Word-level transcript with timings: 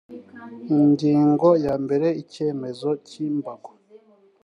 ingingo 0.77 1.47
ya 1.65 1.75
mbere 1.83 2.07
icyemezo 2.21 2.89
cy 3.07 3.13
imbago 3.27 3.71